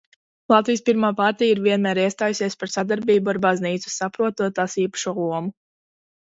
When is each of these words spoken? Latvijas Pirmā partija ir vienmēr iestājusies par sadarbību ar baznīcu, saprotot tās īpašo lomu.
Latvijas 0.51 0.79
Pirmā 0.87 1.11
partija 1.19 1.51
ir 1.57 1.61
vienmēr 1.65 2.01
iestājusies 2.05 2.59
par 2.63 2.73
sadarbību 2.77 3.35
ar 3.35 3.41
baznīcu, 3.47 3.95
saprotot 4.01 4.59
tās 4.59 4.81
īpašo 4.89 5.19
lomu. 5.23 5.57